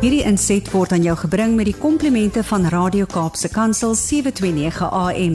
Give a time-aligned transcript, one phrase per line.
[0.00, 5.34] Hierdie inset word aan jou gebring met die komplimente van Radio Kaapse Kansel 729 AM.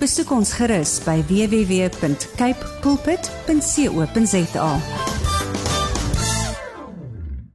[0.00, 4.70] Besoek ons gerus by www.cape pulpit.co.za.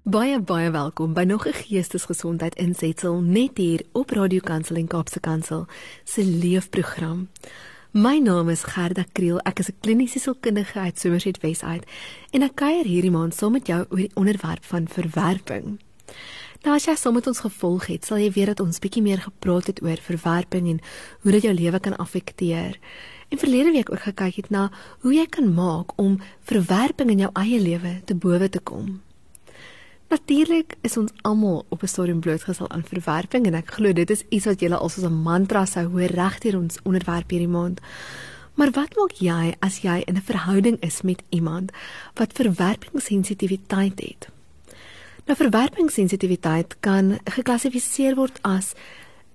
[0.05, 5.19] Baie baie welkom by nog 'n geestesgesondheid insetsel net hier op Radio Kansel en Kaapse
[5.19, 5.65] Kansel
[6.03, 7.29] se leefprogram.
[7.91, 9.39] My naam is Gerda Kriel.
[9.39, 11.85] Ek is 'n kliniese sielkundige uit Somerset Westside
[12.31, 15.79] en ek kuier hierdie maand saam met jou oor die onderwerp van verwerping.
[16.61, 19.23] Nou as jy saam met ons gevolg het, sal jy weet dat ons bietjie meer
[19.23, 20.81] gepraat het oor verwerping en
[21.23, 22.75] hoe dit jou lewe kan affekteer.
[23.33, 24.67] En verlede week ook gekyk het na
[25.01, 28.99] hoe jy kan maak om verwerping in jou eie lewe te bowe te kom.
[30.13, 34.23] Natuurlik is ons almal op 'n stadium blootgestel aan verwerping en ek glo dit is
[34.29, 37.79] iets wat jy al soos 'n mantra sou hoor regdeur ons onderwerp hierdie maand.
[38.53, 41.71] Maar wat maak jy as jy in 'n verhouding is met iemand
[42.13, 44.29] wat verwerpingssensitiwiteit het?
[45.29, 48.73] Nou verwerpingssensitiwiteit kan geklassifiseer word as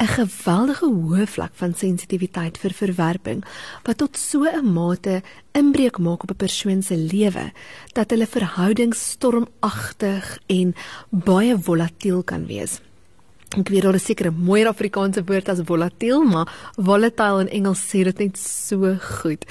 [0.03, 3.45] 'n geweldige hoë vlak van sensitiwiteit vir verwerping
[3.85, 7.53] wat tot so 'n mate inbreuk maak op 'n persoon se lewe
[7.93, 10.75] dat hulle verhoudings stormagtig en
[11.11, 12.81] baie volatiel kan wees.
[13.55, 17.87] Ek weet daar is seker 'n mooier Afrikaanse woord as volatiel, maar volatile in Engels
[17.87, 19.45] sê dit net so goed.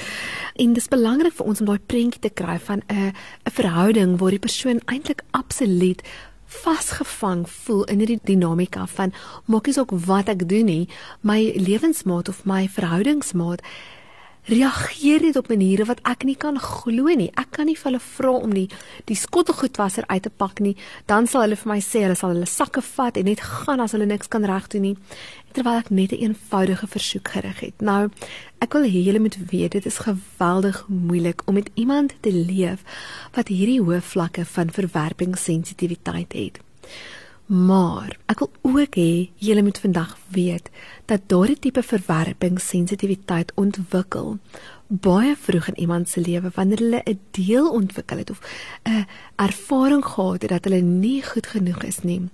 [0.56, 3.14] En dis belangrik vir ons om daai prentjie te kry van 'n
[3.46, 6.02] 'n verhouding waar die persoon eintlik absoluut
[6.46, 9.14] vasgevang voel in hierdie dinamika van
[9.46, 10.88] maak nie saak wat ek doen nie,
[11.22, 13.62] my lewensmaat of my verhoudingsmaat
[14.46, 17.32] reageer net op maniere wat ek nie kan glo nie.
[17.34, 18.68] Ek kan nie vir hulle vra om die
[19.10, 20.76] die skottelgoedwasser uit te pak nie.
[21.10, 23.96] Dan sal hulle vir my sê hulle sal hulle sakke vat en net gaan as
[23.98, 24.96] hulle niks kan regdoen nie.
[25.56, 27.82] Terwyl ek net 'n een eenvoudige versoek gerig het.
[27.82, 28.10] Nou,
[28.62, 32.84] ek wil hê julle moet weet dit is geweldig moeilik om met iemand te leef
[33.34, 36.60] wat hierdie hoë vlakke van verwerpingssensitiwiteit het.
[37.46, 40.70] Maar ek wil ook hê julle moet vandag weet
[41.06, 44.38] dat daardie tipe verwerpingssensitiwiteit ontwikkel
[44.88, 48.39] baie vroeg in iemand se lewe wanneer hulle 'n deel ontwikkel het of
[48.84, 49.05] 'n
[49.36, 52.30] ervaring gehad het dat hulle nie goed genoeg is nie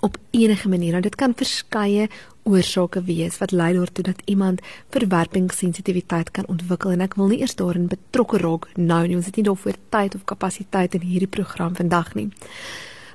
[0.00, 0.90] op enige manier.
[0.90, 2.08] Nou dit kan verskeie
[2.42, 7.54] oorsake wees wat lei daartoe dat iemand verwerpingssensitiwiteit kan ontwikkel en ek wil nie eers
[7.54, 9.16] daarin betrokke raak nou nie.
[9.16, 12.30] Ons het nie daarvoor tyd of kapasiteit in hierdie program vandag nie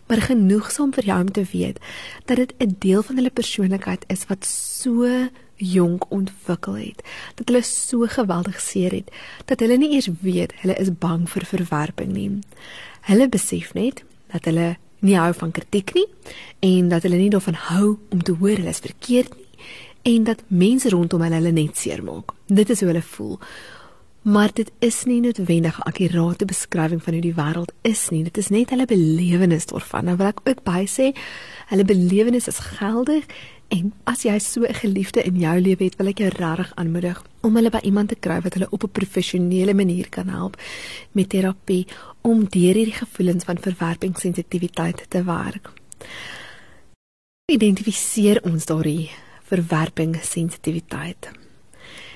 [0.07, 1.79] maar genoegsaam vir jou om te weet
[2.25, 5.07] dat dit 'n deel van hulle persoonlikheid is wat so
[5.55, 7.03] jonk ontwikkel het
[7.35, 9.11] dat hulle so geweldig seer het
[9.45, 12.39] dat hulle nie eers weet hulle is bang vir verwerping nie.
[13.01, 16.07] Hulle besef net dat hulle nie hou van kritiek nie
[16.59, 19.43] en dat hulle nie daarvan hou om te hoor hulle is verkeerd nie
[20.03, 22.33] en dat mense rondom hulle hulle net seermaak.
[22.47, 23.39] Dit is hoe hulle voel.
[24.23, 28.23] Maar dit is nie noodwendig 'n akkurate beskrywing van hoe die wêreld is nie.
[28.23, 30.05] Dit is net hulle belewenis daarvan.
[30.05, 31.11] Nou wil ek ook by sê,
[31.67, 33.25] hulle belewenis is geldig
[33.67, 37.23] en as jy so 'n geliefde in jou lewe het, wil ek jou regtig aanmoedig
[37.41, 40.61] om hulle by iemand te kry wat hulle op 'n professionele manier kan help
[41.11, 41.87] met terapie
[42.21, 45.71] om deur hierdie gevoelens van verwerpingssensitiwiteit te werk.
[47.51, 49.09] Identifiseer ons daardie
[49.43, 51.31] verwerpingssensitiwiteit.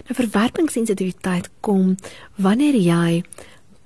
[0.06, 1.96] Nou verwerpingssensitiwiteit kom
[2.36, 3.24] wanneer jy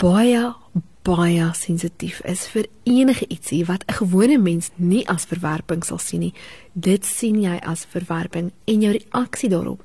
[0.01, 0.53] baie
[1.01, 6.19] baie sensitief is vir enige ietsie wat 'n gewone mens nie as verwerping sal sien
[6.19, 6.33] nie.
[6.73, 9.81] Dit sien jy as verwerping en jou reaksie daarop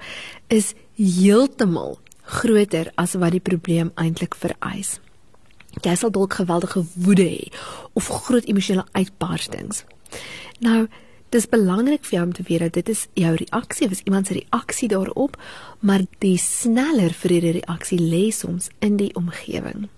[0.49, 5.01] is heeltemal groter as wat die probleem eintlik vereis.
[5.83, 7.53] Jy sal dalk geweldige woede hê
[7.93, 9.85] of groot emosionele uitbarstings.
[10.61, 10.87] Nou,
[11.37, 14.39] Dis belangrik vir jou om te weet dat dit is jou reaksie, dis iemand se
[14.39, 15.35] reaksie daarop,
[15.85, 19.91] maar die sneller vir hierdie reaksie lê soms in die omgewing.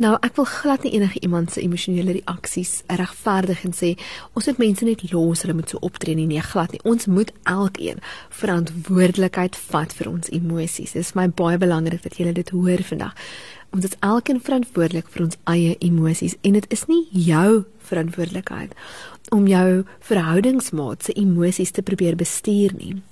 [0.00, 3.90] Nou, ek wil glad nie enige iemand se emosionele reaksies regverdig en sê
[4.32, 6.80] ons moet mense net los, hulle moet so optree nie, nee, glad nie.
[6.88, 8.00] Ons moet elkeen
[8.32, 10.96] verantwoordelikheid vat vir ons emosies.
[10.96, 13.12] Dit is my baie belangrik dat julle dit hoor vandag.
[13.76, 18.72] Ons is elkeen verantwoordelik vir ons eie emosies en dit is nie jou verantwoordelikheid
[19.28, 23.02] om jou verhoudingsmaat se emosies te probeer bestuur nie.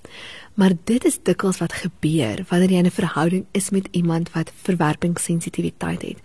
[0.55, 4.53] Maar dit is dikwels wat gebeur wanneer jy in 'n verhouding is met iemand wat
[4.63, 6.19] verwerpingssensitiwiteit het.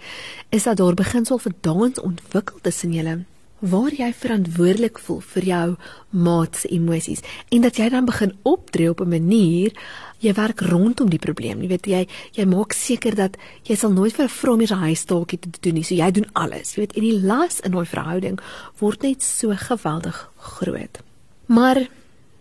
[0.50, 3.26] Is dat daar beginsel vir dans ontwikkel tussen julle
[3.64, 5.68] waar jy verantwoordelik voel vir jou
[6.10, 7.24] maat se emosies
[7.56, 9.72] en dat jy dan begin optree op 'n manier
[10.20, 11.62] jy werk rondom die probleem.
[11.62, 14.88] Jy weet jy jy maak seker dat jy sal nooit vir 'n vrou meer 'n
[14.90, 15.84] huistaakie te doen nie.
[15.84, 16.76] So jy doen alles.
[16.76, 18.40] Jy weet en die las in 'n verhouding
[18.80, 21.00] word net so geweldig groot.
[21.46, 21.88] Maar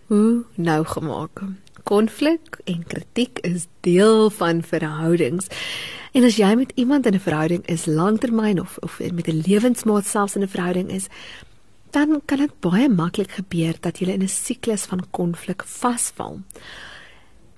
[0.07, 1.43] hoe nou gemaak?
[1.83, 5.47] Konflik en kritiek is deel van verhoudings.
[6.13, 10.07] En as jy met iemand in 'n verhouding is, langtermyn of of met 'n lewensmaat
[10.07, 11.07] selfs in 'n verhouding is,
[11.91, 16.41] dan kan dit baie maklik gebeur dat jy in 'n siklus van konflik vasval.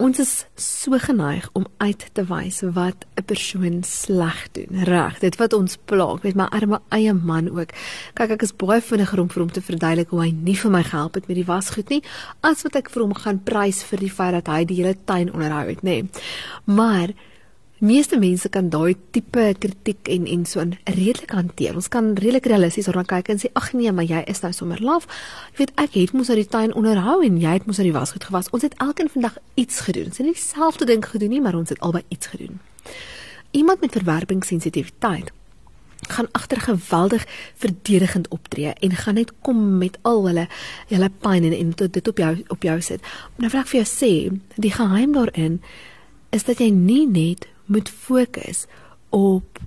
[0.04, 4.84] Ons is so geneig om uit te wys wat 'n persoon sleg doen.
[4.84, 7.70] Reg, dit wat ons plaag, met my arme eie man ook.
[8.14, 10.82] Kyk, ek is baie vinniger om vir hom te verduidelik hoe hy nie vir my
[10.82, 12.02] gehelp het met die wasgoed nie,
[12.40, 15.32] as wat ek vir hom gaan prys vir die feit dat hy die hele tuin
[15.32, 16.02] onderhou het, nê.
[16.02, 16.08] Nee.
[16.64, 17.08] Maar
[17.84, 21.75] meeste mense kan daai tipe kritiek en en so 'n redelik hanteer.
[21.75, 24.82] Ons kan redelik realisties daarna kyk en sê ag nee, maar jy is nou sommer
[24.82, 25.06] laf.
[25.52, 27.98] Jy weet ek het mos uit die tuin onderhou en jy het mos uit die
[27.98, 28.50] wasgoed gewas.
[28.50, 30.04] Ons het elkeen vandag iets gedoen.
[30.04, 32.60] Ons het nie dieselfde ding gedoen nie, maar ons het albei iets gedoen.
[33.50, 35.32] Iemand met verwerpingssensitiwiteit
[36.08, 40.48] gaan agter geweldig verdedigend optree en gaan net kom met al hulle
[40.88, 43.00] hulle pyn en, en dit op jou op jou sit.
[43.00, 44.12] Maar nou wil ek vir jou sê,
[44.56, 45.60] die geheim daarin
[46.30, 48.66] is dat jy nie net moet fokus
[49.14, 49.58] op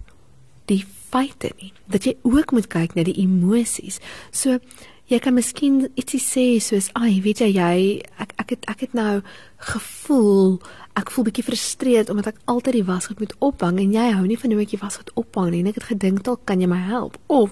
[0.65, 1.71] die feite nie.
[1.85, 4.01] Dat jy ook moet kyk na die emosies.
[4.31, 4.59] So
[5.07, 8.93] jy kan miskien ietsie sê soos, "Ag, weet jy jy ek ek het ek het
[8.93, 9.21] nou
[9.57, 10.61] gevoel
[10.95, 14.37] ek voel bietjie frustreerd omdat ek altyd die wasgoed moet ophang en jy hou nie
[14.37, 16.77] van hoe ek die wasgoed ophang nie en ek het gedink dalk kan jy my
[16.77, 17.51] help." Of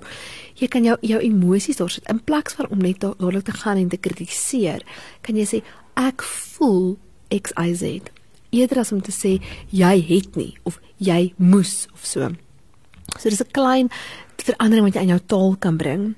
[0.56, 3.78] jy kan jou jou emosies daar sit in plaas van om net dadelik te gaan
[3.78, 4.82] en te kritiseer,
[5.22, 5.64] kan jy sê,
[5.96, 6.98] "Ek voel
[7.30, 8.12] XYZ."
[8.56, 9.38] Eerder as om te sê
[9.70, 12.32] jy het nie of jy moes of so.
[13.20, 13.90] So dis 'n klein
[14.46, 16.16] verandering wat jy in jou taal kan bring.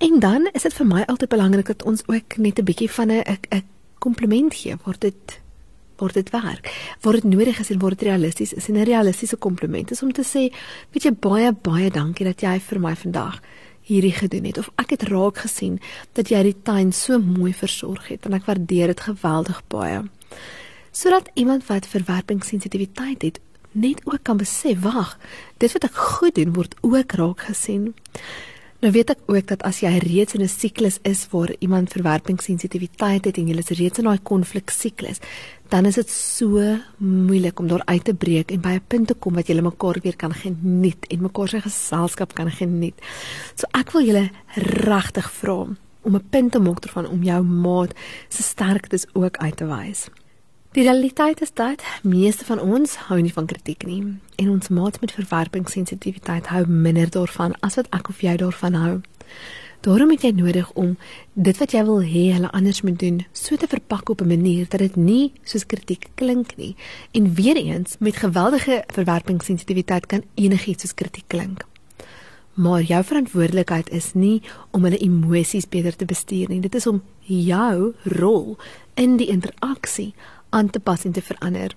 [0.00, 3.10] En dan is dit vir my altyd belangrik dat ons ook net 'n bietjie van
[3.10, 3.62] 'n 'n
[3.98, 5.40] kompliment gee word dit
[5.98, 6.96] word dit werk.
[7.00, 10.22] Word dit nodig is en word dit realisties is 'n realistiese kompliment is om te
[10.22, 10.52] sê,
[10.92, 13.40] weet jy baie baie dankie dat jy vir my vandag
[13.82, 15.80] hierdie gedoen het of ek het raak gesien
[16.12, 20.02] dat jy die tuin so mooi versorg het en ek waardeer dit geweldig baie
[20.90, 23.40] sodat iemand wat verwerpingssensitiwiteit het
[23.72, 25.18] net ook kan besef, wag,
[25.58, 27.92] dit wat ek goed doen word ook raak gesien.
[28.80, 33.24] Nou weet ek ook dat as jy reeds in 'n siklus is waar iemand verwerpingssensitiwiteit
[33.24, 35.20] het en jy is reeds in daai konfliksiklus,
[35.68, 39.14] dan is dit so moeilik om daar uit te breek en by 'n punt te
[39.14, 42.94] kom wat jy mekaar weer kan geniet en mekaar se geselskap kan geniet.
[43.54, 45.66] So ek wil julle regtig vra
[46.02, 47.92] om 'n punt te maak daarvan om jou maat
[48.28, 50.08] se sterktes ook uit te wys.
[50.70, 54.04] Die realiteit is dat meeste van ons hou nie van kritiek nie
[54.38, 58.92] en ons maat met verwerpingssensitiwiteit hou minder daarvan as wat ek of jy daarvan hou.
[59.82, 60.92] Daarom het jy nodig om
[61.34, 64.68] dit wat jy wil hê hulle anders moet doen, so te verpak op 'n manier
[64.68, 66.76] dat dit nie soos kritiek klink nie.
[67.10, 71.66] En weer eens, met geweldige verwerpingssensitiwiteit kan enigiets soos kritiek klink.
[72.54, 76.60] Maar jou verantwoordelikheid is nie om hulle emosies beter te bestuur nie.
[76.60, 78.56] Dit is om jou rol
[78.94, 80.14] in die interaksie
[80.50, 81.76] aan te pas en te verander.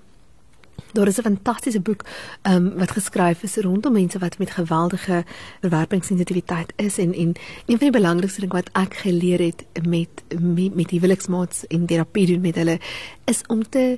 [0.91, 2.05] Daar is 'n fantastiese boek
[2.41, 5.23] um, wat geskryf is rondom mense wat met geweldige
[5.61, 7.31] verwerpingssensitiwiteit is en en
[7.65, 12.25] een van die belangrikste dinge wat ek geleer het met met, met huweliksmaats en terapie
[12.25, 12.79] doen met hulle
[13.25, 13.97] is om te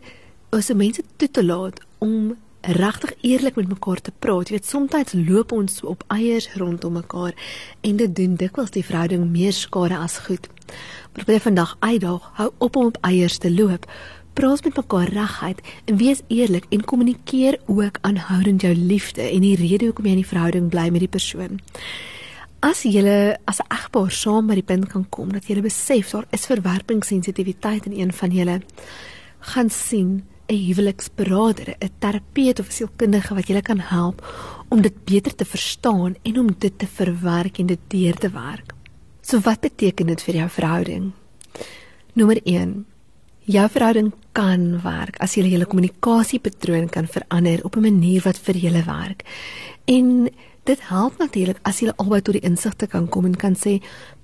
[0.50, 4.50] as mense toe te laat om regtig eerlik met mekaar te praat.
[4.50, 7.34] Jy weet soms loop ons op eiers rondom mekaar
[7.82, 10.48] en dit doen dikwels die verhouding meer skade as goed.
[11.26, 13.86] Wil vandag uitdaag, hou op om op eiers te loop
[14.36, 19.56] praat met mekaar reguit en wees eerlik en kommunikeer ook aanhoudend jou liefde en die
[19.56, 21.62] rede hoekom jy in die verhouding bly met die persoon.
[22.60, 23.04] As jy
[23.46, 27.86] as 'n egpaar saam by die punt kan kom dat jy besef daar is verwerpingssensitiwiteit
[27.86, 28.62] in een van julle,
[29.40, 34.22] gaan sien 'n huweliksberader, 'n terapeut of 'n sielkundige wat julle kan help
[34.70, 38.74] om dit beter te verstaan en om dit te verwerk en dit deur te werk.
[39.22, 41.12] So wat beteken dit vir jou verhouding?
[42.14, 42.86] Nommer 1
[43.46, 48.56] Jou verhouding kan werk as jy julle kommunikasiepatroon kan verander op 'n manier wat vir
[48.58, 49.22] julle werk.
[49.86, 50.30] En
[50.64, 53.82] dit help natuurlik as jy albei tot die insigte kan kom en kan sê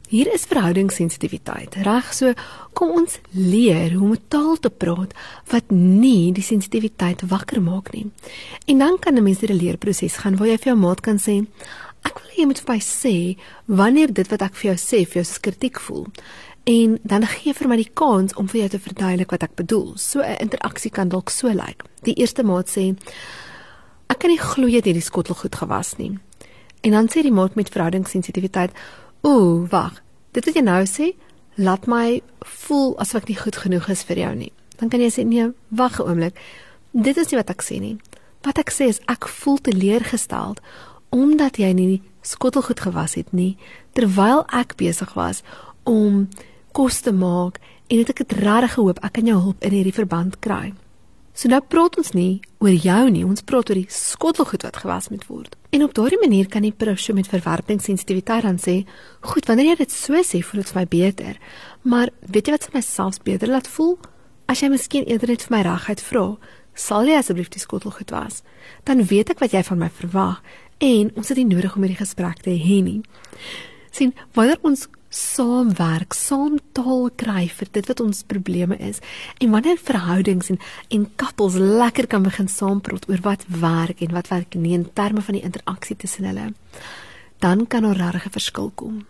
[0.09, 1.75] hier is verhoudingssensitiwiteit.
[1.75, 2.33] Reg so,
[2.73, 5.13] kom ons leer hoe om taal te praat
[5.51, 8.11] wat nie die sensitiwiteit wakker maak nie.
[8.65, 11.45] En dan kan 'n mens 'n leerproses gaan waar jy vir jou maat kan sê
[12.03, 13.37] Ek wil hê jy moet vir my sê
[13.67, 16.07] wanneer dit wat ek vir jou sê vir jou kritiek voel
[16.63, 19.97] en dan gee vir my die kans om vir jou te verduidelik wat ek bedoel.
[19.97, 21.83] So 'n interaksie kan dalk so lyk.
[22.03, 22.95] Die eerste maat sê
[24.09, 26.19] ek kan nie glo jy het hierdie skottel goed gewas nie.
[26.81, 28.71] En dan sê die maat met verhoudingssensitiwiteit,
[29.21, 30.01] "Ooh, wag.
[30.31, 31.15] Dit wat jy nou sê,
[31.55, 35.09] laat my voel asof ek nie goed genoeg is vir jou nie." Dan kan jy
[35.09, 36.35] sê, "Nee, wag 'n oomblik.
[36.93, 37.97] Dit is nie wat ek sê nie.
[38.41, 40.59] Wat ek sê is ek voel teleurgesteld
[41.09, 43.57] omdat jy nie skottel goed gewas het nie
[43.93, 45.41] terwyl ek besig was
[45.83, 46.27] om
[46.71, 49.95] kos te maak en het ek het regtig gehoop ek kan jou hulp in hierdie
[49.95, 50.71] verband kry.
[51.33, 55.09] So nou praat ons nie oor jou nie, ons praat oor die skottelgoed wat gewas
[55.09, 55.55] moet word.
[55.71, 58.85] En op daardie manier kan die persoon met verwerpingssensitiwiteit dan sê,
[59.21, 61.37] "Goed, wanneer jy dit so sê, voel dit vir my beter."
[61.83, 63.97] Maar weet jy wat vir my selfs beter laat voel?
[64.47, 66.37] As jy miskien eerder net vir my regheid vra,
[66.75, 68.43] "Sal jy asseblief die skottelgoed was?"
[68.83, 70.41] Dan weet ek wat jy van my verwag
[70.79, 73.01] en ons het nie nodig om hierdie gesprek te hê nie.
[73.91, 79.01] sien, wanneer ons saamwerk, saam taal kry vir dit wat ons probleme is.
[79.43, 84.31] En wanneer verhoudings en en koppels lekker kan begin saampraat oor wat werk en wat
[84.31, 86.53] werk nie in terme van die interaksie tussen hulle,
[87.39, 89.05] dan kan 'n regte verskil kom.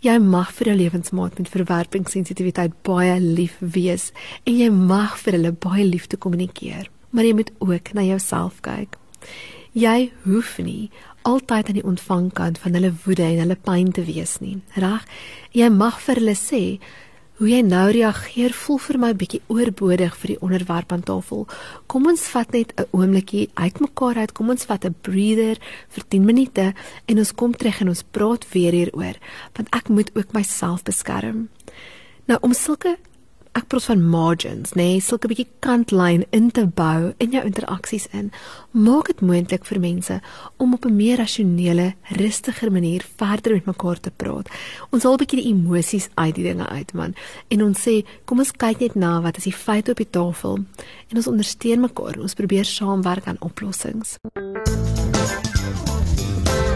[0.00, 4.12] Jy mag vir jou lewensmaat met verwerpingssensitiwiteit baie lief wees
[4.44, 8.96] en jy mag vir hulle baie liefde kommunikeer, maar jy moet ook na jouself kyk.
[9.72, 10.90] Jy hoef nie
[11.22, 14.58] altyd aan die ontvangkant van hulle woede en hulle pyn te wees nie.
[14.74, 15.06] Reg?
[15.52, 16.62] Jy mag vir hulle sê
[17.40, 21.46] hoe jy nou reageer voel vir my bietjie oorbodig vir die onderwerp aan tafel.
[21.88, 24.32] Kom ons vat net 'n oombliekie uitmekaar uit.
[24.32, 25.56] Kom ons vat 'n breather
[25.88, 26.74] vir 10 minute
[27.06, 29.16] en ons kom terug en ons praat weer hieroor
[29.56, 31.48] want ek moet ook myself beskerm.
[32.26, 32.98] Nou om sulke
[33.58, 38.06] ek praat van margins, nê, nee, sulke bietjie kantlyn in te bou in jou interaksies
[38.14, 38.28] in.
[38.70, 40.20] Maak dit moontlik vir mense
[40.62, 44.48] om op 'n meer rasionele, rustiger manier verder met mekaar te praat.
[44.92, 47.14] Ons haal bietjie die emosies uit die dinge uit, man.
[47.48, 50.58] En ons sê, kom ons kyk net na wat is die feite op die tafel
[51.08, 52.18] en ons ondersteun mekaar.
[52.20, 54.18] Ons probeer saamwerk aan oplossings.